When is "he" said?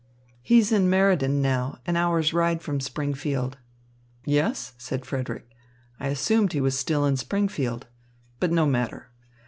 6.53-6.59